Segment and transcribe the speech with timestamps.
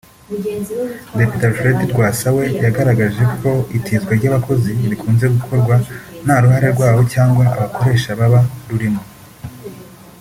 [1.19, 5.75] Depite Alfred Rwasa we yagaragaje ko itizwa ry’abakozi rikunze gukorwa
[6.23, 9.01] nta ruhare rwabo cyangwa abakoresha babo rurimo